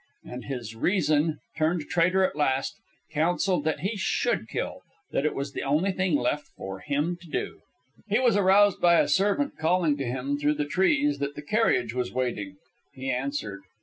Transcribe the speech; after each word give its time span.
And 0.25 0.45
his 0.45 0.75
reason, 0.75 1.37
turned 1.55 1.81
traitor 1.87 2.23
at 2.23 2.35
last, 2.35 2.79
counselled 3.13 3.65
that 3.65 3.81
he 3.81 3.95
should 3.95 4.47
kill, 4.49 4.81
that 5.11 5.27
it 5.27 5.35
was 5.35 5.53
the 5.53 5.61
only 5.61 5.91
thing 5.91 6.15
left 6.15 6.47
for 6.57 6.79
him 6.79 7.15
to 7.21 7.27
do. 7.29 7.59
He 8.07 8.17
was 8.17 8.35
aroused 8.35 8.81
by 8.81 8.99
a 8.99 9.07
servant 9.07 9.59
calling 9.59 9.97
to 9.97 10.03
him 10.05 10.39
through 10.39 10.55
the 10.55 10.65
trees 10.65 11.19
that 11.19 11.35
the 11.35 11.43
carriage 11.43 11.93
was 11.93 12.11
waiting. 12.11 12.57
He 12.95 13.11
answered. 13.11 13.61